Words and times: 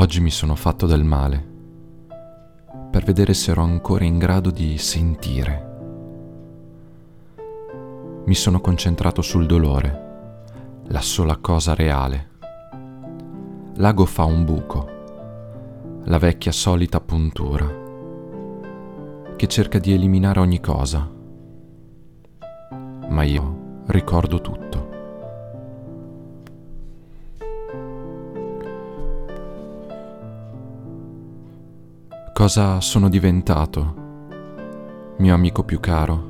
Oggi 0.00 0.20
mi 0.20 0.30
sono 0.30 0.54
fatto 0.54 0.86
del 0.86 1.02
male 1.02 1.44
per 2.88 3.02
vedere 3.02 3.34
se 3.34 3.50
ero 3.50 3.62
ancora 3.62 4.04
in 4.04 4.16
grado 4.16 4.52
di 4.52 4.78
sentire. 4.78 5.66
Mi 8.24 8.34
sono 8.36 8.60
concentrato 8.60 9.22
sul 9.22 9.46
dolore, 9.46 10.82
la 10.84 11.00
sola 11.00 11.38
cosa 11.38 11.74
reale. 11.74 12.28
L'ago 13.74 14.04
fa 14.04 14.22
un 14.22 14.44
buco, 14.44 14.88
la 16.04 16.18
vecchia 16.18 16.52
solita 16.52 17.00
puntura, 17.00 17.66
che 19.34 19.46
cerca 19.48 19.80
di 19.80 19.92
eliminare 19.92 20.38
ogni 20.38 20.60
cosa. 20.60 21.10
Ma 23.08 23.22
io 23.24 23.82
ricordo 23.86 24.40
tutto. 24.40 24.87
Cosa 32.38 32.80
sono 32.80 33.08
diventato, 33.08 33.94
mio 35.16 35.34
amico 35.34 35.64
più 35.64 35.80
caro? 35.80 36.26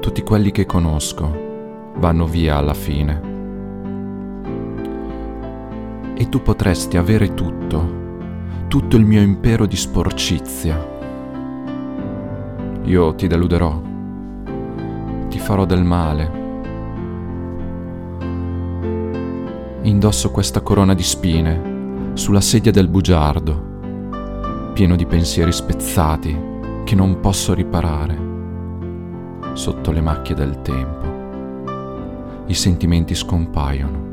Tutti 0.00 0.22
quelli 0.22 0.50
che 0.50 0.66
conosco 0.66 1.92
vanno 1.96 2.26
via 2.26 2.58
alla 2.58 2.74
fine. 2.74 3.20
E 6.14 6.28
tu 6.28 6.42
potresti 6.42 6.98
avere 6.98 7.32
tutto, 7.32 7.88
tutto 8.68 8.96
il 8.96 9.06
mio 9.06 9.22
impero 9.22 9.64
di 9.64 9.76
sporcizia. 9.76 10.76
Io 12.82 13.14
ti 13.14 13.26
deluderò, 13.26 13.80
ti 15.30 15.38
farò 15.38 15.64
del 15.64 15.84
male. 15.84 16.32
Indosso 19.84 20.30
questa 20.30 20.60
corona 20.60 20.92
di 20.92 21.02
spine 21.02 22.10
sulla 22.12 22.42
sedia 22.42 22.70
del 22.70 22.88
bugiardo 22.88 23.70
pieno 24.72 24.96
di 24.96 25.04
pensieri 25.04 25.52
spezzati 25.52 26.34
che 26.84 26.94
non 26.94 27.20
posso 27.20 27.52
riparare. 27.52 28.30
Sotto 29.52 29.92
le 29.92 30.00
macchie 30.00 30.34
del 30.34 30.62
tempo, 30.62 32.44
i 32.46 32.54
sentimenti 32.54 33.14
scompaiono. 33.14 34.10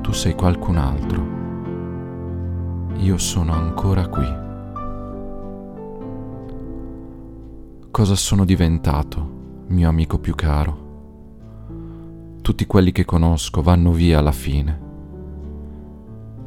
Tu 0.00 0.12
sei 0.12 0.34
qualcun 0.34 0.76
altro. 0.78 1.38
Io 2.96 3.18
sono 3.18 3.52
ancora 3.52 4.08
qui. 4.08 4.38
Cosa 7.90 8.14
sono 8.14 8.46
diventato, 8.46 9.64
mio 9.68 9.88
amico 9.90 10.18
più 10.18 10.34
caro? 10.34 10.88
Tutti 12.40 12.64
quelli 12.64 12.92
che 12.92 13.04
conosco 13.04 13.60
vanno 13.60 13.92
via 13.92 14.20
alla 14.20 14.32
fine 14.32 14.88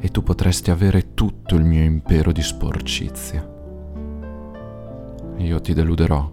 e 0.04 0.10
tu 0.10 0.22
potresti 0.22 0.70
avere 0.70 1.14
tutto 1.14 1.54
il 1.54 1.64
mio 1.64 1.82
impero 1.82 2.30
di 2.30 2.42
sporcizia. 2.42 3.42
Io 5.38 5.60
ti 5.62 5.72
deluderò, 5.72 6.30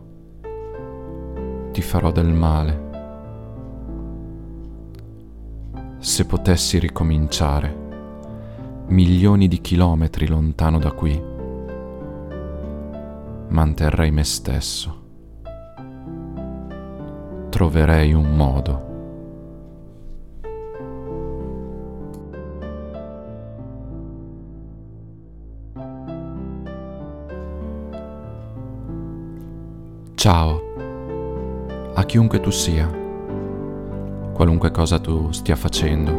ti 1.72 1.81
farò 1.81 2.11
del 2.11 2.33
male. 2.33 2.89
Se 5.99 6.25
potessi 6.25 6.80
ricominciare, 6.80 7.73
milioni 8.88 9.47
di 9.47 9.61
chilometri 9.61 10.27
lontano 10.27 10.77
da 10.77 10.92
qui, 10.92 11.23
manterrei 13.47 14.11
me 14.11 14.25
stesso. 14.25 15.03
Troverei 17.47 18.11
un 18.11 18.36
modo 18.36 18.89
Ciao 30.21 30.61
a 31.95 32.04
chiunque 32.04 32.39
tu 32.39 32.52
sia, 32.52 32.87
qualunque 34.33 34.70
cosa 34.70 34.99
tu 34.99 35.32
stia 35.32 35.55
facendo. 35.55 36.11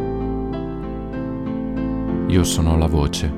Io 2.27 2.43
sono 2.43 2.77
la 2.77 2.89
voce 2.89 3.33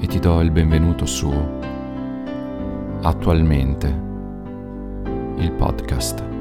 e 0.00 0.06
ti 0.06 0.18
do 0.18 0.40
il 0.40 0.50
benvenuto 0.50 1.04
su 1.04 1.30
Attualmente, 3.02 3.88
il 5.36 5.52
podcast. 5.52 6.31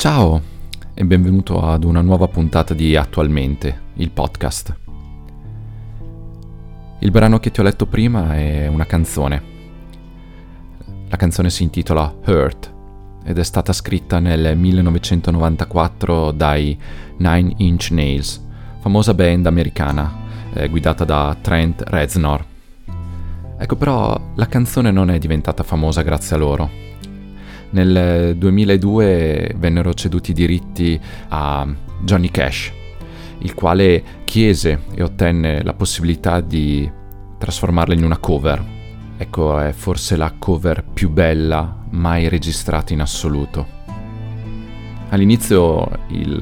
Ciao 0.00 0.40
e 0.94 1.04
benvenuto 1.04 1.60
ad 1.60 1.84
una 1.84 2.00
nuova 2.00 2.26
puntata 2.26 2.72
di 2.72 2.96
Attualmente, 2.96 3.80
il 3.96 4.10
podcast. 4.10 4.74
Il 7.00 7.10
brano 7.10 7.38
che 7.38 7.50
ti 7.50 7.60
ho 7.60 7.62
letto 7.62 7.84
prima 7.84 8.34
è 8.34 8.66
una 8.66 8.86
canzone. 8.86 9.42
La 11.06 11.16
canzone 11.18 11.50
si 11.50 11.64
intitola 11.64 12.14
Hurt 12.24 12.72
ed 13.24 13.36
è 13.36 13.42
stata 13.44 13.74
scritta 13.74 14.20
nel 14.20 14.56
1994 14.56 16.30
dai 16.30 16.80
Nine 17.18 17.52
Inch 17.58 17.90
Nails, 17.90 18.42
famosa 18.78 19.12
band 19.12 19.44
americana 19.44 20.10
eh, 20.54 20.70
guidata 20.70 21.04
da 21.04 21.36
Trent 21.38 21.82
Reznor. 21.86 22.42
Ecco 23.58 23.76
però 23.76 24.18
la 24.34 24.46
canzone 24.46 24.90
non 24.90 25.10
è 25.10 25.18
diventata 25.18 25.62
famosa 25.62 26.00
grazie 26.00 26.36
a 26.36 26.38
loro 26.38 26.88
nel 27.70 28.36
2002 28.36 29.54
vennero 29.56 29.94
ceduti 29.94 30.30
i 30.30 30.34
diritti 30.34 31.00
a 31.28 31.66
Johnny 32.02 32.30
Cash, 32.30 32.72
il 33.38 33.54
quale 33.54 34.02
chiese 34.24 34.82
e 34.94 35.02
ottenne 35.02 35.62
la 35.62 35.74
possibilità 35.74 36.40
di 36.40 36.90
trasformarla 37.38 37.94
in 37.94 38.04
una 38.04 38.18
cover. 38.18 38.78
Ecco, 39.16 39.58
è 39.58 39.72
forse 39.72 40.16
la 40.16 40.34
cover 40.38 40.84
più 40.84 41.10
bella 41.10 41.84
mai 41.90 42.28
registrata 42.28 42.92
in 42.92 43.00
assoluto. 43.00 43.78
All'inizio 45.10 45.88
il 46.08 46.38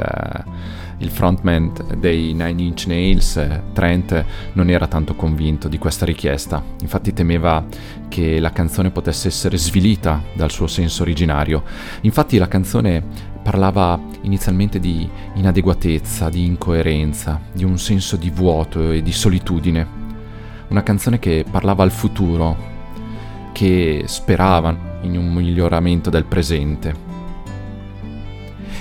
il 0.98 1.10
frontman 1.10 1.72
dei 1.98 2.32
Nine 2.32 2.60
Inch 2.62 2.86
Nails, 2.86 3.40
Trent, 3.72 4.24
non 4.54 4.68
era 4.68 4.86
tanto 4.86 5.14
convinto 5.14 5.68
di 5.68 5.78
questa 5.78 6.04
richiesta, 6.04 6.62
infatti 6.80 7.12
temeva 7.12 7.64
che 8.08 8.40
la 8.40 8.52
canzone 8.52 8.90
potesse 8.90 9.28
essere 9.28 9.56
svilita 9.56 10.22
dal 10.34 10.50
suo 10.50 10.66
senso 10.66 11.02
originario. 11.02 11.62
Infatti 12.02 12.38
la 12.38 12.48
canzone 12.48 13.02
parlava 13.42 13.98
inizialmente 14.22 14.80
di 14.80 15.08
inadeguatezza, 15.34 16.28
di 16.28 16.44
incoerenza, 16.44 17.40
di 17.52 17.64
un 17.64 17.78
senso 17.78 18.16
di 18.16 18.30
vuoto 18.30 18.90
e 18.90 19.02
di 19.02 19.12
solitudine. 19.12 19.86
Una 20.68 20.82
canzone 20.82 21.18
che 21.18 21.44
parlava 21.48 21.82
al 21.82 21.92
futuro, 21.92 22.56
che 23.52 24.02
sperava 24.06 24.76
in 25.02 25.16
un 25.16 25.32
miglioramento 25.32 26.10
del 26.10 26.24
presente. 26.24 27.06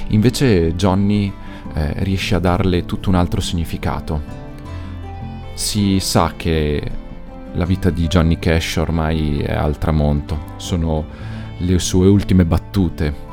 Invece 0.09 0.75
Johnny 0.75 1.31
eh, 1.77 1.93
riesce 2.03 2.33
a 2.33 2.39
darle 2.39 2.85
tutto 2.85 3.09
un 3.09 3.15
altro 3.15 3.39
significato. 3.39 4.45
Si 5.53 5.99
sa 5.99 6.33
che 6.35 6.81
la 7.53 7.65
vita 7.65 7.89
di 7.91 8.07
Johnny 8.07 8.39
Cash 8.39 8.77
ormai 8.77 9.39
è 9.39 9.53
al 9.53 9.77
tramonto, 9.77 10.53
sono 10.57 11.05
le 11.59 11.79
sue 11.79 12.07
ultime 12.07 12.45
battute 12.45 13.25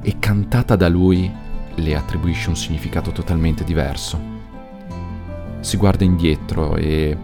e 0.00 0.16
cantata 0.18 0.76
da 0.76 0.88
lui 0.88 1.30
le 1.74 1.94
attribuisce 1.96 2.48
un 2.48 2.56
significato 2.56 3.10
totalmente 3.10 3.64
diverso. 3.64 4.30
Si 5.60 5.76
guarda 5.76 6.04
indietro 6.04 6.76
e 6.76 7.16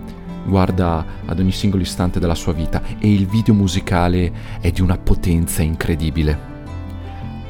guarda 0.44 1.04
ad 1.24 1.38
ogni 1.38 1.52
singolo 1.52 1.82
istante 1.82 2.18
della 2.18 2.34
sua 2.34 2.52
vita 2.52 2.82
e 2.98 3.12
il 3.12 3.26
video 3.26 3.54
musicale 3.54 4.32
è 4.60 4.70
di 4.70 4.80
una 4.80 4.96
potenza 4.96 5.62
incredibile. 5.62 6.56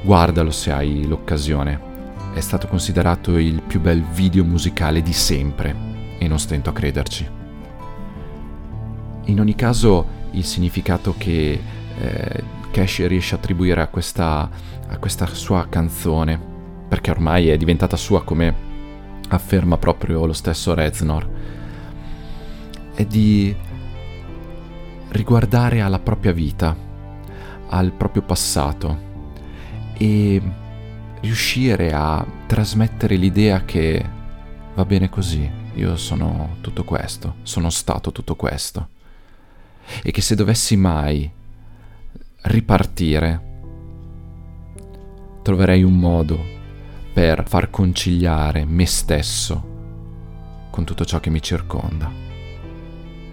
Guardalo 0.03 0.51
se 0.51 0.73
hai 0.73 1.07
l'occasione 1.07 1.88
è 2.33 2.41
stato 2.41 2.67
considerato 2.69 3.37
il 3.37 3.63
più 3.63 3.81
bel 3.81 4.03
video 4.03 4.45
musicale 4.45 5.03
di 5.03 5.13
sempre 5.13 6.17
e 6.19 6.29
non 6.29 6.39
stento 6.39 6.71
a 6.71 6.73
crederci. 6.73 7.29
In 9.25 9.41
ogni 9.41 9.55
caso, 9.55 10.07
il 10.33 10.45
significato 10.45 11.15
che 11.19 11.61
eh, 11.99 12.45
Cash 12.71 13.07
riesce 13.07 13.35
a 13.35 13.39
attribuire 13.39 13.83
a 13.83 13.89
questa, 13.89 14.49
a 14.89 14.99
questa 14.99 15.27
sua 15.27 15.67
canzone, 15.69 16.41
perché 16.89 17.11
ormai 17.11 17.49
è 17.49 17.57
diventata 17.57 17.97
sua 17.97 18.25
come 18.25 18.55
afferma 19.29 19.77
proprio 19.77 20.25
lo 20.25 20.33
stesso 20.33 20.75
Reznor, 20.75 21.29
è 22.95 23.05
di 23.05 23.55
riguardare 25.11 25.81
alla 25.81 25.99
propria 25.99 26.33
vita, 26.33 26.77
al 27.69 27.93
proprio 27.93 28.23
passato 28.23 29.07
e 29.97 30.41
riuscire 31.21 31.93
a 31.93 32.25
trasmettere 32.47 33.17
l'idea 33.17 33.65
che 33.65 34.05
va 34.75 34.85
bene 34.85 35.09
così, 35.09 35.51
io 35.75 35.97
sono 35.97 36.57
tutto 36.61 36.85
questo, 36.85 37.37
sono 37.43 37.71
stato 37.71 38.13
tutto 38.13 38.37
questo 38.37 38.89
e 40.03 40.11
che 40.11 40.21
se 40.21 40.35
dovessi 40.35 40.77
mai 40.77 41.31
ripartire 42.43 43.47
troverei 45.43 45.83
un 45.83 45.99
modo 45.99 46.57
per 47.13 47.49
far 47.49 47.71
conciliare 47.71 48.65
me 48.65 48.87
stesso 48.87 49.77
con 50.71 50.85
tutto 50.85 51.05
ciò 51.05 51.19
che 51.19 51.31
mi 51.31 51.43
circonda, 51.43 52.09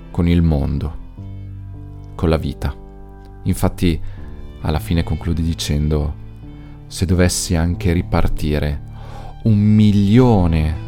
con 0.10 0.28
il 0.28 0.42
mondo, 0.42 1.04
con 2.16 2.30
la 2.30 2.38
vita. 2.38 2.74
Infatti, 3.44 4.02
alla 4.62 4.80
fine 4.80 5.04
conclude 5.04 5.44
dicendo, 5.44 6.24
se 6.88 7.06
dovessi 7.06 7.56
anche 7.56 7.94
ripartire 7.94 8.82
un 9.44 9.58
milione 9.58 10.84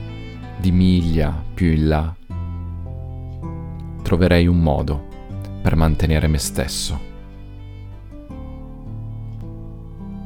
di 0.59 0.71
miglia 0.71 1.43
più 1.53 1.71
in 1.71 1.87
là, 1.87 2.15
troverei 4.01 4.47
un 4.47 4.59
modo 4.59 5.05
per 5.61 5.75
mantenere 5.75 6.27
me 6.27 6.37
stesso. 6.37 6.99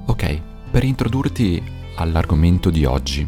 Ok, 0.06 0.42
per 0.70 0.84
introdurti 0.84 1.62
all'argomento 1.96 2.70
di 2.70 2.86
oggi, 2.86 3.28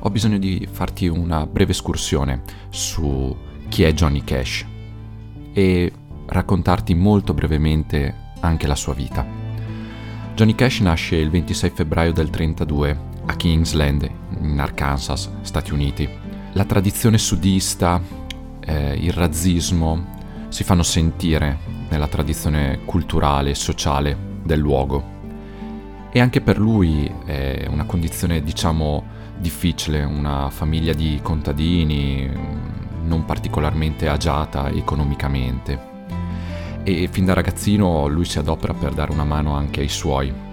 ho 0.00 0.10
bisogno 0.10 0.38
di 0.38 0.68
farti 0.70 1.08
una 1.08 1.46
breve 1.46 1.72
escursione 1.72 2.42
su 2.68 3.36
chi 3.68 3.82
è 3.82 3.92
Johnny 3.92 4.22
Cash 4.22 4.64
e 5.52 5.92
raccontarti 6.26 6.94
molto 6.94 7.34
brevemente 7.34 8.32
anche 8.40 8.66
la 8.66 8.76
sua 8.76 8.94
vita. 8.94 9.37
Johnny 10.38 10.54
Cash 10.54 10.78
nasce 10.78 11.16
il 11.16 11.30
26 11.30 11.70
febbraio 11.70 12.12
del 12.12 12.30
32 12.30 12.96
a 13.26 13.34
Kingsland, 13.34 14.08
in 14.40 14.60
Arkansas, 14.60 15.28
Stati 15.40 15.72
Uniti. 15.72 16.08
La 16.52 16.64
tradizione 16.64 17.18
sudista, 17.18 18.00
eh, 18.60 18.94
il 18.94 19.10
razzismo 19.10 20.46
si 20.46 20.62
fanno 20.62 20.84
sentire 20.84 21.58
nella 21.88 22.06
tradizione 22.06 22.84
culturale 22.84 23.50
e 23.50 23.54
sociale 23.56 24.16
del 24.44 24.60
luogo 24.60 26.06
e 26.12 26.20
anche 26.20 26.40
per 26.40 26.56
lui 26.56 27.12
è 27.24 27.66
una 27.68 27.84
condizione, 27.84 28.40
diciamo, 28.40 29.04
difficile, 29.38 30.04
una 30.04 30.50
famiglia 30.50 30.92
di 30.92 31.18
contadini 31.20 32.30
non 33.02 33.24
particolarmente 33.24 34.08
agiata 34.08 34.68
economicamente. 34.68 35.87
E 36.82 37.08
fin 37.10 37.24
da 37.24 37.34
ragazzino 37.34 38.06
lui 38.06 38.24
si 38.24 38.38
adopera 38.38 38.72
per 38.72 38.92
dare 38.92 39.12
una 39.12 39.24
mano 39.24 39.54
anche 39.54 39.80
ai 39.80 39.88
suoi 39.88 40.46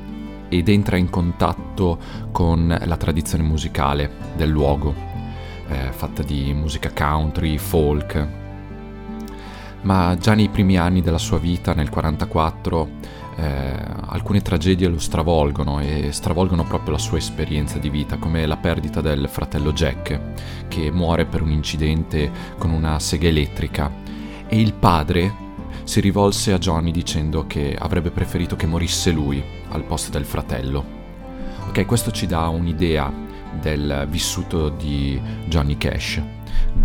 ed 0.49 0.69
entra 0.69 0.97
in 0.97 1.09
contatto 1.09 1.97
con 2.31 2.77
la 2.83 2.97
tradizione 2.97 3.43
musicale 3.43 4.11
del 4.35 4.49
luogo, 4.49 4.93
eh, 5.67 5.91
fatta 5.91 6.23
di 6.23 6.53
musica 6.53 6.91
country, 6.91 7.57
folk. 7.57 8.27
Ma 9.81 10.17
già 10.19 10.33
nei 10.33 10.49
primi 10.49 10.77
anni 10.77 11.01
della 11.01 11.19
sua 11.19 11.37
vita, 11.37 11.73
nel 11.73 11.89
1944, 11.89 12.89
eh, 13.37 13.77
alcune 14.07 14.41
tragedie 14.41 14.87
lo 14.87 14.97
stravolgono 14.97 15.79
e 15.79 16.11
stravolgono 16.11 16.63
proprio 16.63 16.93
la 16.93 16.97
sua 16.97 17.17
esperienza 17.17 17.77
di 17.77 17.89
vita, 17.89 18.17
come 18.17 18.45
la 18.45 18.57
perdita 18.57 19.01
del 19.01 19.27
fratello 19.29 19.73
Jack, 19.73 20.19
che 20.67 20.91
muore 20.91 21.25
per 21.25 21.41
un 21.41 21.51
incidente 21.51 22.31
con 22.57 22.71
una 22.71 22.99
sega 22.99 23.27
elettrica, 23.27 23.91
e 24.47 24.59
il 24.59 24.73
padre 24.73 25.43
si 25.85 26.01
rivolse 26.01 26.51
a 26.51 26.57
Johnny 26.57 26.91
dicendo 26.91 27.47
che 27.47 27.75
avrebbe 27.77 28.09
preferito 28.09 28.55
che 28.55 28.65
morisse 28.65 29.11
lui 29.11 29.41
al 29.69 29.83
posto 29.83 30.11
del 30.11 30.25
fratello. 30.25 30.83
Ok, 31.69 31.85
questo 31.85 32.11
ci 32.11 32.25
dà 32.25 32.47
un'idea 32.47 33.11
del 33.61 34.07
vissuto 34.09 34.69
di 34.69 35.19
Johnny 35.47 35.77
Cash, 35.77 36.21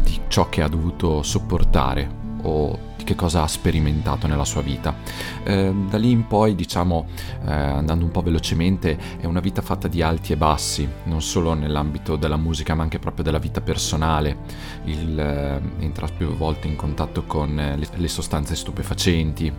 di 0.02 0.20
ciò 0.28 0.48
che 0.48 0.62
ha 0.62 0.68
dovuto 0.68 1.22
sopportare 1.22 2.08
o 2.42 2.78
che 3.10 3.16
cosa 3.16 3.42
ha 3.42 3.48
sperimentato 3.48 4.28
nella 4.28 4.44
sua 4.44 4.62
vita. 4.62 4.94
Eh, 5.42 5.74
da 5.88 5.98
lì 5.98 6.12
in 6.12 6.28
poi, 6.28 6.54
diciamo, 6.54 7.06
eh, 7.44 7.52
andando 7.52 8.04
un 8.04 8.12
po' 8.12 8.22
velocemente, 8.22 8.96
è 9.18 9.26
una 9.26 9.40
vita 9.40 9.62
fatta 9.62 9.88
di 9.88 10.00
alti 10.00 10.32
e 10.32 10.36
bassi, 10.36 10.88
non 11.04 11.20
solo 11.20 11.54
nell'ambito 11.54 12.14
della 12.14 12.36
musica, 12.36 12.76
ma 12.76 12.84
anche 12.84 13.00
proprio 13.00 13.24
della 13.24 13.38
vita 13.38 13.60
personale. 13.60 14.36
Il, 14.84 15.18
eh, 15.18 15.60
entra 15.80 16.06
più 16.06 16.36
volte 16.36 16.68
in 16.68 16.76
contatto 16.76 17.24
con 17.24 17.58
eh, 17.58 17.76
le, 17.76 17.88
le 17.92 18.08
sostanze 18.08 18.54
stupefacenti, 18.54 19.52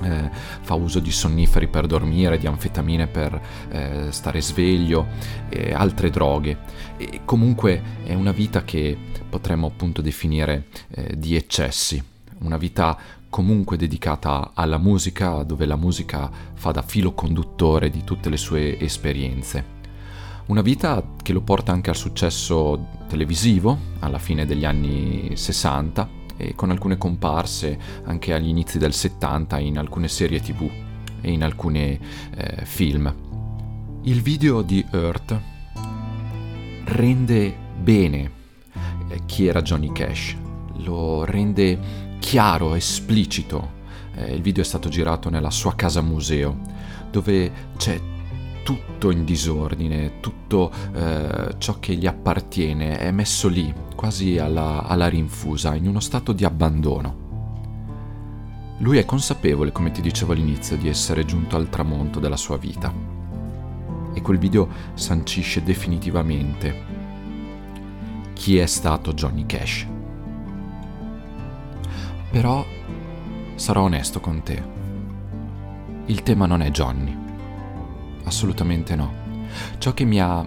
eh, 0.00 0.30
fa 0.60 0.74
uso 0.74 1.00
di 1.00 1.10
sonniferi 1.10 1.66
per 1.66 1.86
dormire, 1.86 2.38
di 2.38 2.46
anfetamine 2.46 3.08
per 3.08 3.40
eh, 3.70 4.06
stare 4.10 4.40
sveglio 4.40 5.08
e 5.48 5.72
altre 5.72 6.10
droghe. 6.10 6.58
E 6.96 7.22
comunque 7.24 7.82
è 8.04 8.14
una 8.14 8.32
vita 8.32 8.62
che 8.62 8.96
potremmo 9.28 9.66
appunto 9.66 10.00
definire 10.00 10.66
eh, 10.90 11.18
di 11.18 11.34
eccessi, 11.34 12.00
una 12.40 12.56
vita 12.56 12.96
comunque 13.28 13.76
dedicata 13.76 14.52
alla 14.54 14.78
musica, 14.78 15.42
dove 15.42 15.66
la 15.66 15.76
musica 15.76 16.30
fa 16.54 16.70
da 16.70 16.82
filo 16.82 17.12
conduttore 17.12 17.90
di 17.90 18.04
tutte 18.04 18.28
le 18.28 18.36
sue 18.36 18.78
esperienze. 18.78 19.76
Una 20.46 20.62
vita 20.62 21.02
che 21.22 21.32
lo 21.32 21.42
porta 21.42 21.72
anche 21.72 21.90
al 21.90 21.96
successo 21.96 22.86
televisivo 23.06 23.76
alla 23.98 24.18
fine 24.18 24.46
degli 24.46 24.64
anni 24.64 25.36
60 25.36 26.16
e 26.38 26.54
con 26.54 26.70
alcune 26.70 26.96
comparse 26.96 27.78
anche 28.04 28.32
agli 28.32 28.48
inizi 28.48 28.78
del 28.78 28.94
70 28.94 29.58
in 29.58 29.76
alcune 29.76 30.08
serie 30.08 30.40
tv 30.40 30.70
e 31.20 31.30
in 31.30 31.42
alcuni 31.42 31.98
eh, 32.34 32.64
film. 32.64 33.14
Il 34.04 34.22
video 34.22 34.62
di 34.62 34.82
Earth 34.90 35.38
rende 36.84 37.54
bene 37.78 38.30
eh, 39.08 39.20
chi 39.26 39.46
era 39.46 39.60
Johnny 39.60 39.92
Cash, 39.92 40.34
lo 40.76 41.24
rende 41.24 42.06
chiaro, 42.18 42.74
esplicito. 42.74 43.76
Eh, 44.14 44.34
il 44.34 44.42
video 44.42 44.62
è 44.62 44.66
stato 44.66 44.88
girato 44.88 45.30
nella 45.30 45.50
sua 45.50 45.74
casa 45.74 46.00
museo, 46.00 46.60
dove 47.10 47.50
c'è 47.76 48.00
tutto 48.62 49.10
in 49.10 49.24
disordine, 49.24 50.20
tutto 50.20 50.70
eh, 50.92 51.54
ciò 51.56 51.78
che 51.78 51.94
gli 51.94 52.06
appartiene 52.06 52.98
è 52.98 53.10
messo 53.10 53.48
lì, 53.48 53.72
quasi 53.94 54.38
alla, 54.38 54.84
alla 54.84 55.08
rinfusa, 55.08 55.74
in 55.74 55.86
uno 55.86 56.00
stato 56.00 56.32
di 56.32 56.44
abbandono. 56.44 57.26
Lui 58.80 58.98
è 58.98 59.04
consapevole, 59.04 59.72
come 59.72 59.90
ti 59.90 60.00
dicevo 60.00 60.32
all'inizio, 60.32 60.76
di 60.76 60.88
essere 60.88 61.24
giunto 61.24 61.56
al 61.56 61.68
tramonto 61.68 62.20
della 62.20 62.36
sua 62.36 62.58
vita. 62.58 62.92
E 64.12 64.20
quel 64.20 64.38
video 64.38 64.68
sancisce 64.94 65.62
definitivamente 65.62 66.84
chi 68.34 68.58
è 68.58 68.66
stato 68.66 69.14
Johnny 69.14 69.46
Cash. 69.46 69.86
Però 72.30 72.64
sarò 73.54 73.82
onesto 73.82 74.20
con 74.20 74.42
te. 74.42 74.62
Il 76.06 76.22
tema 76.22 76.46
non 76.46 76.62
è 76.62 76.70
Johnny. 76.70 77.16
Assolutamente 78.24 78.94
no. 78.94 79.12
Ciò 79.78 79.94
che 79.94 80.04
mi 80.04 80.20
ha 80.20 80.46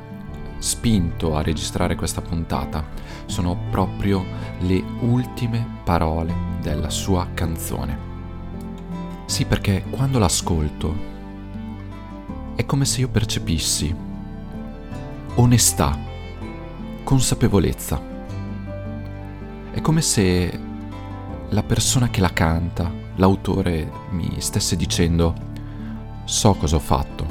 spinto 0.59 1.35
a 1.35 1.41
registrare 1.41 1.95
questa 1.95 2.21
puntata 2.21 2.85
sono 3.25 3.57
proprio 3.71 4.23
le 4.59 4.83
ultime 5.01 5.79
parole 5.83 6.33
della 6.61 6.89
sua 6.89 7.27
canzone. 7.33 8.09
Sì, 9.25 9.45
perché 9.45 9.83
quando 9.89 10.19
l'ascolto 10.19 11.09
è 12.55 12.65
come 12.65 12.85
se 12.85 12.99
io 12.99 13.09
percepissi 13.09 13.95
onestà, 15.35 15.97
consapevolezza. 17.03 18.09
È 19.71 19.81
come 19.81 20.01
se 20.01 20.59
la 21.51 21.63
persona 21.63 22.09
che 22.09 22.21
la 22.21 22.31
canta, 22.31 22.89
l'autore, 23.15 23.89
mi 24.11 24.35
stesse 24.39 24.77
dicendo 24.77 25.49
so 26.23 26.53
cosa 26.53 26.77
ho 26.77 26.79
fatto, 26.79 27.25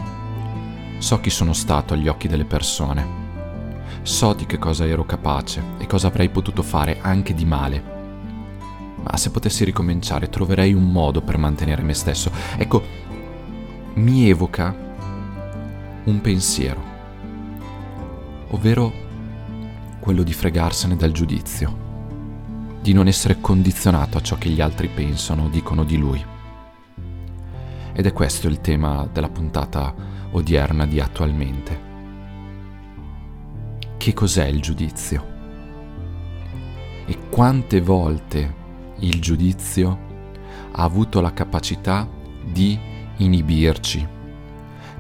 so 0.98 1.20
chi 1.20 1.30
sono 1.30 1.54
stato 1.54 1.94
agli 1.94 2.06
occhi 2.06 2.28
delle 2.28 2.44
persone, 2.44 3.06
so 4.02 4.34
di 4.34 4.44
che 4.44 4.58
cosa 4.58 4.86
ero 4.86 5.06
capace 5.06 5.62
e 5.78 5.86
cosa 5.86 6.08
avrei 6.08 6.28
potuto 6.28 6.62
fare 6.62 6.98
anche 7.00 7.32
di 7.32 7.46
male. 7.46 7.98
Ma 9.02 9.16
se 9.16 9.30
potessi 9.30 9.64
ricominciare 9.64 10.28
troverei 10.28 10.74
un 10.74 10.92
modo 10.92 11.22
per 11.22 11.38
mantenere 11.38 11.80
me 11.80 11.94
stesso. 11.94 12.30
Ecco, 12.58 12.82
mi 13.94 14.28
evoca 14.28 14.76
un 16.04 16.20
pensiero, 16.20 16.82
ovvero 18.50 18.92
quello 19.98 20.22
di 20.22 20.34
fregarsene 20.34 20.96
dal 20.96 21.12
giudizio 21.12 21.79
di 22.80 22.92
non 22.92 23.06
essere 23.06 23.40
condizionato 23.40 24.16
a 24.16 24.22
ciò 24.22 24.38
che 24.38 24.48
gli 24.48 24.60
altri 24.60 24.88
pensano 24.88 25.44
o 25.44 25.48
dicono 25.48 25.84
di 25.84 25.98
lui. 25.98 26.24
Ed 27.92 28.06
è 28.06 28.12
questo 28.12 28.48
il 28.48 28.60
tema 28.60 29.06
della 29.12 29.28
puntata 29.28 29.94
odierna 30.30 30.86
di 30.86 31.00
attualmente. 31.00 31.88
Che 33.96 34.14
cos'è 34.14 34.46
il 34.46 34.60
giudizio? 34.60 35.26
E 37.04 37.18
quante 37.28 37.80
volte 37.80 38.54
il 39.00 39.20
giudizio 39.20 40.08
ha 40.72 40.82
avuto 40.82 41.20
la 41.20 41.32
capacità 41.32 42.08
di 42.42 42.78
inibirci, 43.16 44.06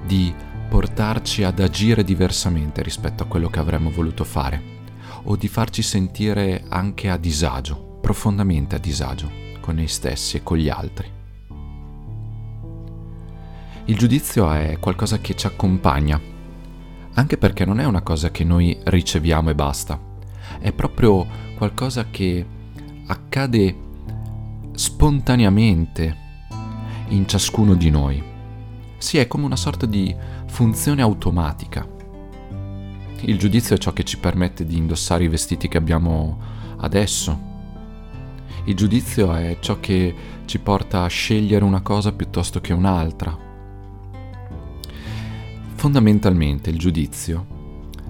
di 0.04 0.34
portarci 0.68 1.44
ad 1.44 1.60
agire 1.60 2.04
diversamente 2.04 2.82
rispetto 2.82 3.22
a 3.22 3.26
quello 3.26 3.48
che 3.48 3.58
avremmo 3.58 3.90
voluto 3.90 4.24
fare 4.24 4.78
o 5.24 5.36
di 5.36 5.48
farci 5.48 5.82
sentire 5.82 6.64
anche 6.68 7.08
a 7.10 7.16
disagio, 7.16 7.98
profondamente 8.00 8.76
a 8.76 8.78
disagio 8.78 9.30
con 9.60 9.74
noi 9.74 9.88
stessi 9.88 10.36
e 10.36 10.42
con 10.42 10.56
gli 10.56 10.68
altri. 10.68 11.18
Il 13.84 13.96
giudizio 13.96 14.50
è 14.52 14.78
qualcosa 14.78 15.18
che 15.18 15.34
ci 15.34 15.46
accompagna, 15.46 16.20
anche 17.14 17.36
perché 17.36 17.64
non 17.64 17.80
è 17.80 17.84
una 17.84 18.02
cosa 18.02 18.30
che 18.30 18.44
noi 18.44 18.78
riceviamo 18.84 19.50
e 19.50 19.54
basta, 19.54 20.00
è 20.60 20.72
proprio 20.72 21.26
qualcosa 21.56 22.06
che 22.10 22.46
accade 23.06 23.76
spontaneamente 24.72 26.16
in 27.08 27.26
ciascuno 27.26 27.74
di 27.74 27.90
noi. 27.90 28.22
Sì, 28.98 29.18
è 29.18 29.26
come 29.26 29.44
una 29.44 29.56
sorta 29.56 29.86
di 29.86 30.14
funzione 30.46 31.02
automatica. 31.02 31.99
Il 33.22 33.38
giudizio 33.38 33.74
è 33.74 33.78
ciò 33.78 33.92
che 33.92 34.04
ci 34.04 34.18
permette 34.18 34.64
di 34.64 34.76
indossare 34.76 35.24
i 35.24 35.28
vestiti 35.28 35.68
che 35.68 35.76
abbiamo 35.76 36.38
adesso. 36.78 37.48
Il 38.64 38.74
giudizio 38.74 39.34
è 39.34 39.58
ciò 39.60 39.78
che 39.78 40.14
ci 40.46 40.58
porta 40.58 41.02
a 41.02 41.08
scegliere 41.08 41.64
una 41.64 41.82
cosa 41.82 42.12
piuttosto 42.12 42.60
che 42.60 42.72
un'altra. 42.72 43.36
Fondamentalmente 45.74 46.70
il 46.70 46.78
giudizio 46.78 47.46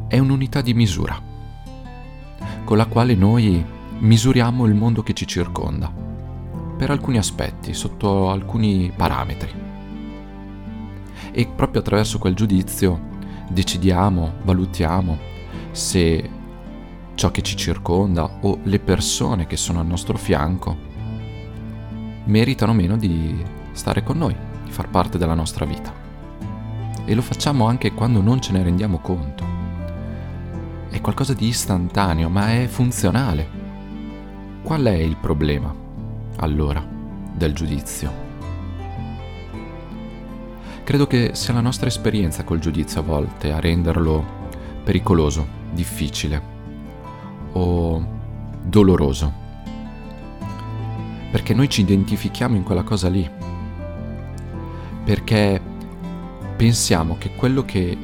è 0.09 0.19
un'unità 0.19 0.61
di 0.61 0.75
misura 0.75 1.21
con 2.65 2.77
la 2.77 2.87
quale 2.87 3.17
noi 3.17 3.65
misuriamo 3.99 4.65
il 4.65 4.75
mondo 4.75 5.03
che 5.03 5.13
ci 5.13 5.27
circonda, 5.27 5.93
per 6.77 6.91
alcuni 6.91 7.19
aspetti, 7.19 7.75
sotto 7.75 8.31
alcuni 8.31 8.93
parametri 8.95 9.51
e 11.33 11.47
proprio 11.49 11.81
attraverso 11.81 12.19
quel 12.19 12.35
giudizio 12.35 13.10
decidiamo, 13.51 14.35
valutiamo 14.43 15.19
se 15.73 16.31
ciò 17.15 17.31
che 17.31 17.43
ci 17.43 17.57
circonda 17.57 18.39
o 18.41 18.61
le 18.63 18.79
persone 18.79 19.47
che 19.47 19.57
sono 19.57 19.81
al 19.81 19.87
nostro 19.87 20.17
fianco 20.17 20.89
meritano 22.25 22.73
meno 22.73 22.97
di 22.97 23.45
stare 23.73 24.03
con 24.03 24.19
noi, 24.19 24.35
di 24.65 24.71
far 24.71 24.89
parte 24.89 25.19
della 25.19 25.35
nostra 25.35 25.65
vita. 25.65 25.93
E 27.05 27.15
lo 27.15 27.23
facciamo 27.23 27.67
anche 27.67 27.93
quando 27.93 28.21
non 28.21 28.41
ce 28.41 28.53
ne 28.53 28.63
rendiamo 28.63 28.99
conto. 28.99 29.45
È 30.89 31.01
qualcosa 31.01 31.35
di 31.35 31.49
istantaneo, 31.49 32.29
ma 32.29 32.53
è 32.53 32.67
funzionale. 32.67 33.59
Qual 34.63 34.85
è 34.85 34.97
il 34.97 35.17
problema, 35.17 35.75
allora, 36.37 36.87
del 37.35 37.53
giudizio? 37.53 38.30
Credo 40.91 41.07
che 41.07 41.31
sia 41.35 41.55
la 41.55 41.61
nostra 41.61 41.87
esperienza 41.87 42.43
col 42.43 42.59
giudizio 42.59 42.99
a 42.99 43.05
volte 43.05 43.53
a 43.53 43.61
renderlo 43.61 44.49
pericoloso, 44.83 45.47
difficile 45.71 46.43
o 47.53 48.05
doloroso. 48.65 49.33
Perché 51.31 51.55
noi 51.55 51.69
ci 51.69 51.83
identifichiamo 51.83 52.57
in 52.57 52.65
quella 52.65 52.83
cosa 52.83 53.09
lì. 53.09 53.31
Perché 55.05 55.63
pensiamo 56.57 57.19
che 57.19 57.37
quello 57.37 57.65
che 57.65 57.97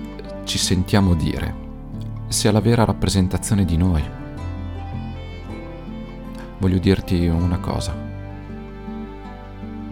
ci 0.45 0.57
sentiamo 0.57 1.15
dire 1.15 1.55
sia 2.29 2.53
la 2.53 2.61
vera 2.61 2.85
rappresentazione 2.85 3.65
di 3.65 3.77
noi. 3.77 4.05
Voglio 6.59 6.79
dirti 6.79 7.27
una 7.27 7.59
cosa 7.59 7.93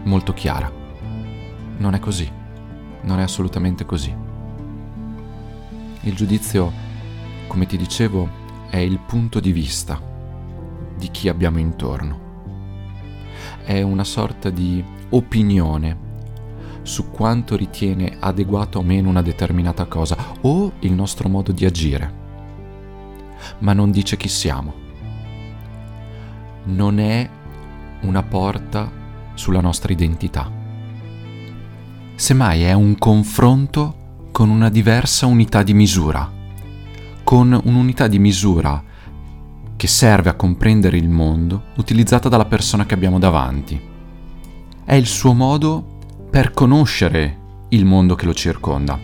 molto 0.03 0.31
chiara. 0.31 0.71
Non 1.77 1.93
è 1.93 1.99
così 1.99 2.43
non 3.05 3.19
è 3.19 3.23
assolutamente 3.23 3.85
così. 3.85 4.13
Il 6.01 6.15
giudizio, 6.15 6.71
come 7.47 7.65
ti 7.65 7.77
dicevo, 7.77 8.43
è 8.69 8.77
il 8.77 8.99
punto 8.99 9.39
di 9.39 9.51
vista 9.51 9.99
di 10.97 11.09
chi 11.09 11.29
abbiamo 11.29 11.59
intorno. 11.59 12.23
È 13.63 13.81
una 13.81 14.03
sorta 14.03 14.49
di 14.49 14.83
opinione 15.09 16.03
su 16.83 17.09
quanto 17.09 17.55
ritiene 17.55 18.17
adeguato 18.19 18.79
o 18.79 18.83
meno 18.83 19.09
una 19.09 19.23
determinata 19.23 19.85
cosa 19.85 20.15
o 20.41 20.73
il 20.79 20.93
nostro 20.93 21.29
modo 21.29 21.51
di 21.51 21.65
agire, 21.65 22.13
ma 23.59 23.73
non 23.73 23.89
dice 23.91 24.17
chi 24.17 24.27
siamo. 24.27 24.83
Non 26.65 26.99
è 26.99 27.27
una 28.01 28.23
porta 28.23 28.91
sulla 29.33 29.61
nostra 29.61 29.91
identità 29.91 30.63
semmai 32.15 32.63
è 32.63 32.73
un 32.73 32.97
confronto 32.97 34.03
con 34.31 34.49
una 34.49 34.69
diversa 34.69 35.25
unità 35.25 35.63
di 35.63 35.73
misura, 35.73 36.31
con 37.23 37.59
un'unità 37.63 38.07
di 38.07 38.19
misura 38.19 38.83
che 39.75 39.87
serve 39.87 40.29
a 40.29 40.35
comprendere 40.35 40.97
il 40.97 41.09
mondo 41.09 41.63
utilizzata 41.77 42.29
dalla 42.29 42.45
persona 42.45 42.85
che 42.85 42.93
abbiamo 42.93 43.19
davanti. 43.19 43.79
È 44.83 44.93
il 44.93 45.07
suo 45.07 45.33
modo 45.33 45.99
per 46.29 46.51
conoscere 46.51 47.37
il 47.69 47.85
mondo 47.85 48.15
che 48.15 48.25
lo 48.25 48.33
circonda. 48.33 48.97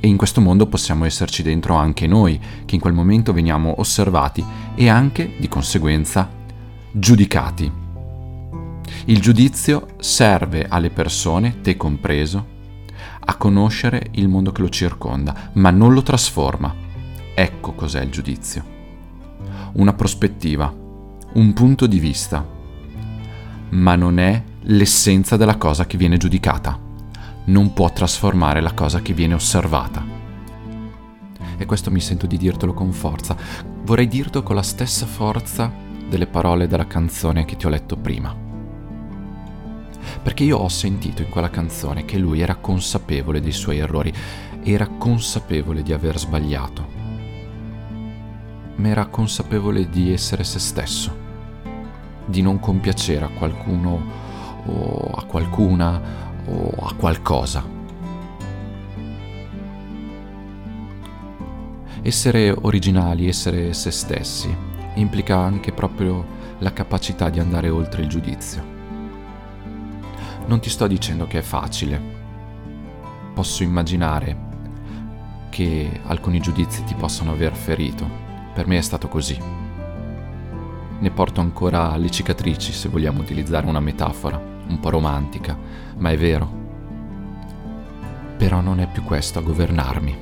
E 0.00 0.06
in 0.06 0.16
questo 0.16 0.40
mondo 0.40 0.66
possiamo 0.66 1.04
esserci 1.04 1.42
dentro 1.42 1.74
anche 1.74 2.06
noi, 2.06 2.40
che 2.64 2.74
in 2.74 2.80
quel 2.80 2.94
momento 2.94 3.32
veniamo 3.32 3.74
osservati 3.78 4.44
e 4.74 4.88
anche, 4.88 5.34
di 5.38 5.48
conseguenza, 5.48 6.30
giudicati. 6.92 7.77
Il 9.06 9.20
giudizio 9.20 9.88
serve 9.98 10.66
alle 10.68 10.90
persone, 10.90 11.60
te 11.60 11.76
compreso, 11.76 12.56
a 13.20 13.36
conoscere 13.36 14.08
il 14.12 14.28
mondo 14.28 14.52
che 14.52 14.62
lo 14.62 14.68
circonda, 14.68 15.50
ma 15.54 15.70
non 15.70 15.92
lo 15.92 16.02
trasforma. 16.02 16.74
Ecco 17.34 17.72
cos'è 17.72 18.02
il 18.02 18.10
giudizio. 18.10 18.76
Una 19.74 19.92
prospettiva, 19.92 20.74
un 21.34 21.52
punto 21.52 21.86
di 21.86 21.98
vista, 21.98 22.46
ma 23.70 23.96
non 23.96 24.18
è 24.18 24.42
l'essenza 24.62 25.36
della 25.36 25.56
cosa 25.56 25.86
che 25.86 25.98
viene 25.98 26.16
giudicata. 26.16 26.78
Non 27.44 27.72
può 27.72 27.92
trasformare 27.92 28.60
la 28.60 28.72
cosa 28.72 29.00
che 29.00 29.12
viene 29.12 29.34
osservata. 29.34 30.04
E 31.56 31.66
questo 31.66 31.90
mi 31.90 32.00
sento 32.00 32.26
di 32.26 32.38
dirtelo 32.38 32.72
con 32.72 32.92
forza. 32.92 33.36
Vorrei 33.84 34.08
dirtelo 34.08 34.42
con 34.42 34.54
la 34.56 34.62
stessa 34.62 35.06
forza 35.06 35.70
delle 36.08 36.26
parole 36.26 36.66
della 36.66 36.86
canzone 36.86 37.44
che 37.44 37.56
ti 37.56 37.66
ho 37.66 37.70
letto 37.70 37.96
prima 37.96 38.47
perché 40.22 40.44
io 40.44 40.58
ho 40.58 40.68
sentito 40.68 41.22
in 41.22 41.28
quella 41.28 41.50
canzone 41.50 42.04
che 42.04 42.18
lui 42.18 42.40
era 42.40 42.56
consapevole 42.56 43.40
dei 43.40 43.52
suoi 43.52 43.78
errori, 43.78 44.12
era 44.62 44.86
consapevole 44.86 45.82
di 45.82 45.92
aver 45.92 46.18
sbagliato, 46.18 46.86
ma 48.76 48.88
era 48.88 49.06
consapevole 49.06 49.88
di 49.88 50.12
essere 50.12 50.44
se 50.44 50.58
stesso, 50.58 51.16
di 52.26 52.42
non 52.42 52.60
compiacere 52.60 53.24
a 53.24 53.30
qualcuno 53.30 54.26
o 54.66 55.10
a 55.14 55.24
qualcuna 55.24 56.00
o 56.46 56.74
a 56.80 56.92
qualcosa. 56.94 57.76
Essere 62.00 62.50
originali, 62.50 63.28
essere 63.28 63.72
se 63.72 63.90
stessi, 63.90 64.54
implica 64.94 65.36
anche 65.36 65.72
proprio 65.72 66.24
la 66.58 66.72
capacità 66.72 67.28
di 67.28 67.40
andare 67.40 67.68
oltre 67.68 68.02
il 68.02 68.08
giudizio. 68.08 68.77
Non 70.48 70.60
ti 70.60 70.70
sto 70.70 70.86
dicendo 70.86 71.26
che 71.26 71.40
è 71.40 71.42
facile. 71.42 72.00
Posso 73.34 73.62
immaginare 73.62 74.46
che 75.50 76.00
alcuni 76.06 76.40
giudizi 76.40 76.84
ti 76.84 76.94
possano 76.94 77.32
aver 77.32 77.54
ferito. 77.54 78.08
Per 78.54 78.66
me 78.66 78.78
è 78.78 78.80
stato 78.80 79.08
così. 79.08 79.38
Ne 81.00 81.10
porto 81.10 81.42
ancora 81.42 81.94
le 81.98 82.10
cicatrici, 82.10 82.72
se 82.72 82.88
vogliamo 82.88 83.20
utilizzare 83.20 83.66
una 83.66 83.78
metafora, 83.78 84.40
un 84.68 84.80
po' 84.80 84.88
romantica, 84.88 85.54
ma 85.98 86.12
è 86.12 86.16
vero. 86.16 86.50
Però 88.38 88.62
non 88.62 88.80
è 88.80 88.88
più 88.90 89.02
questo 89.02 89.40
a 89.40 89.42
governarmi. 89.42 90.16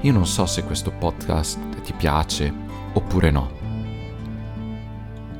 Io 0.00 0.12
non 0.12 0.26
so 0.26 0.44
se 0.44 0.64
questo 0.64 0.90
podcast 0.90 1.82
ti 1.82 1.92
piace 1.92 2.52
oppure 2.92 3.30
no. 3.30 3.50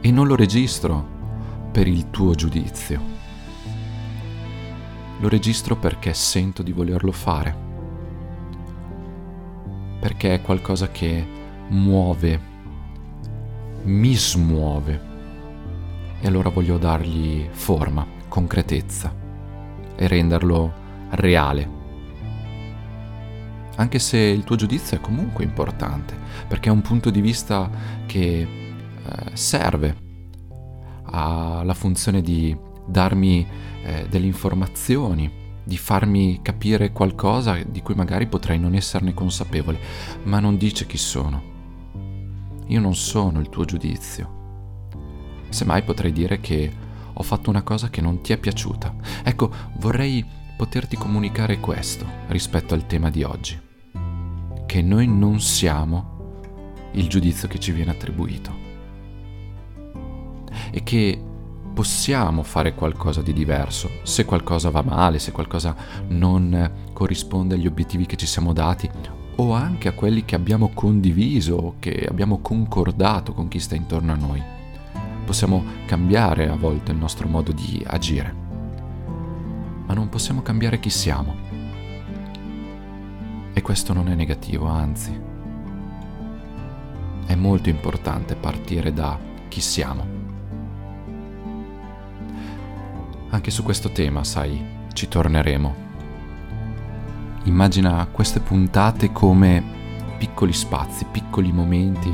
E 0.01 0.13
non 0.13 0.29
lo 0.29 0.37
registro 0.37 1.05
per 1.73 1.89
il 1.89 2.11
tuo 2.11 2.35
giudizio 2.35 3.14
lo 5.25 5.31
registro 5.31 5.75
perché 5.77 6.13
sento 6.13 6.63
di 6.63 6.71
volerlo 6.71 7.11
fare, 7.11 7.57
perché 9.99 10.35
è 10.35 10.43
qualcosa 10.43 10.91
che 10.91 11.27
muove, 11.69 12.41
mi 13.85 14.15
smuove 14.15 15.01
e 16.21 16.27
allora 16.27 16.51
voglio 16.51 16.77
dargli 16.77 17.49
forma, 17.51 18.07
concretezza 18.29 19.15
e 19.97 20.07
renderlo 20.09 20.73
reale. 21.13 21.83
Anche 23.77 23.99
se 23.99 24.19
il 24.19 24.45
tuo 24.45 24.57
giudizio 24.57 24.99
è 24.99 25.01
comunque 25.01 25.43
importante, 25.43 26.15
perché 26.47 26.69
è 26.69 26.73
un 26.73 26.83
punto 26.83 27.09
di 27.09 27.23
vista 27.23 27.71
che 28.05 28.41
eh, 28.41 29.31
serve 29.33 29.97
alla 31.05 31.75
funzione 31.75 32.21
di 32.21 32.73
darmi 32.87 33.47
eh, 33.85 34.07
delle 34.09 34.27
informazioni 34.27 35.43
di 35.65 35.79
farmi 35.79 36.41
capire 36.43 36.93
qualcosa 36.93 37.57
di 37.67 37.81
cui 37.81 37.95
magari 37.95 38.27
potrei 38.27 38.59
non 38.59 38.75
esserne 38.75 39.15
consapevole, 39.15 39.79
ma 40.25 40.39
non 40.39 40.59
dice 40.59 40.87
chi 40.87 40.99
sono. 40.99 41.53
Io 42.67 42.81
non 42.81 42.95
sono 42.95 43.41
il 43.41 43.49
tuo 43.49 43.65
giudizio. 43.65 44.43
Semmai 45.49 45.83
potrei 45.83 46.13
dire 46.13 46.41
che 46.41 46.73
ho 47.13 47.23
fatto 47.23 47.49
una 47.49 47.63
cosa 47.63 47.89
che 47.89 48.01
non 48.01 48.21
ti 48.21 48.33
è 48.33 48.39
piaciuta. 48.39 48.95
Ecco, 49.23 49.51
vorrei 49.79 50.25
poterti 50.57 50.97
comunicare 50.97 51.61
questo 51.61 52.07
rispetto 52.29 52.75
al 52.75 52.87
tema 52.87 53.11
di 53.11 53.23
oggi. 53.23 53.59
Che 54.67 54.83
noi 54.83 55.07
non 55.07 55.41
siamo 55.41 56.13
il 56.93 57.09
giudizio 57.09 57.49
che 57.49 57.59
ci 57.59 57.73
viene 57.73 57.93
attribuito. 57.93 58.63
E 60.71 60.83
che 60.83 61.23
possiamo 61.75 62.45
fare 62.45 62.75
qualcosa 62.75 63.21
di 63.21 63.33
diverso, 63.33 63.91
se 64.05 64.25
qualcosa 64.25 64.71
va 64.71 64.83
male, 64.83 65.19
se 65.19 65.33
qualcosa 65.33 65.75
non 66.09 66.71
corrisponde 66.93 67.57
agli 67.57 67.67
obiettivi 67.67 68.07
che 68.07 68.17
ci 68.17 68.27
siamo 68.27 68.53
dati 68.53 68.89
o 69.37 69.53
anche 69.53 69.89
a 69.89 69.93
quelli 69.93 70.25
che 70.25 70.37
abbiamo 70.37 70.71
condiviso, 70.73 71.75
che 71.81 72.07
abbiamo 72.09 72.39
concordato 72.39 73.33
con 73.33 73.49
chi 73.49 73.59
sta 73.59 73.75
intorno 73.75 74.13
a 74.13 74.17
noi. 74.17 74.41
Possiamo 75.27 75.65
cambiare 75.87 76.49
a 76.49 76.55
volte 76.55 76.93
il 76.93 76.99
nostro 76.99 77.27
modo 77.27 77.51
di 77.51 77.83
agire, 77.85 78.33
ma 79.87 79.95
non 79.95 80.09
possiamo 80.09 80.43
cambiare 80.43 80.79
chi 80.79 80.91
siamo. 80.91 81.35
E 83.53 83.63
questo 83.63 83.93
non 83.93 84.09
è 84.09 84.15
negativo, 84.15 84.67
anzi, 84.67 85.21
è 87.27 87.35
molto 87.35 87.69
importante 87.69 88.37
partire 88.37 88.93
da 88.93 89.19
chi 89.49 89.61
siamo. 89.61 90.14
Anche 93.35 93.51
su 93.51 93.65
questo 93.65 93.91
tema, 93.91 94.23
sai, 94.23 94.65
ci 94.93 95.09
torneremo. 95.09 95.75
Immagina 97.43 98.07
queste 98.07 98.39
puntate 98.39 99.11
come 99.11 99.61
piccoli 100.19 100.53
spazi, 100.53 101.05
piccoli 101.11 101.51
momenti 101.51 102.13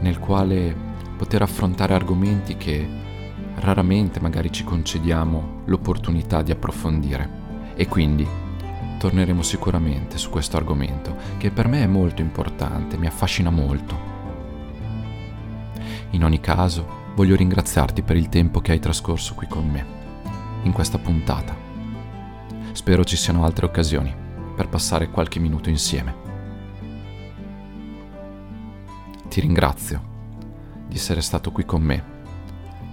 nel 0.00 0.18
quale 0.18 0.74
poter 1.18 1.42
affrontare 1.42 1.92
argomenti 1.92 2.56
che 2.56 2.88
raramente 3.56 4.20
magari 4.20 4.50
ci 4.50 4.64
concediamo 4.64 5.64
l'opportunità 5.66 6.40
di 6.40 6.52
approfondire. 6.52 7.28
E 7.74 7.86
quindi 7.86 8.26
torneremo 8.98 9.42
sicuramente 9.42 10.16
su 10.16 10.30
questo 10.30 10.56
argomento, 10.56 11.14
che 11.36 11.50
per 11.50 11.68
me 11.68 11.82
è 11.82 11.86
molto 11.86 12.22
importante, 12.22 12.96
mi 12.96 13.06
affascina 13.06 13.50
molto. 13.50 13.98
In 16.12 16.24
ogni 16.24 16.40
caso, 16.40 17.12
voglio 17.14 17.36
ringraziarti 17.36 18.00
per 18.00 18.16
il 18.16 18.30
tempo 18.30 18.62
che 18.62 18.72
hai 18.72 18.80
trascorso 18.80 19.34
qui 19.34 19.46
con 19.46 19.68
me 19.68 20.03
in 20.64 20.72
questa 20.72 20.98
puntata. 20.98 21.54
Spero 22.72 23.04
ci 23.04 23.16
siano 23.16 23.44
altre 23.44 23.66
occasioni 23.66 24.14
per 24.54 24.68
passare 24.68 25.10
qualche 25.10 25.38
minuto 25.38 25.68
insieme. 25.68 26.14
Ti 29.28 29.40
ringrazio 29.40 30.12
di 30.86 30.96
essere 30.96 31.20
stato 31.22 31.50
qui 31.50 31.64
con 31.64 31.82
me 31.82 32.04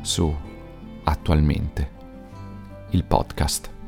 su 0.02 0.50
Attualmente, 1.04 1.92
il 2.92 3.04
podcast. 3.04 3.81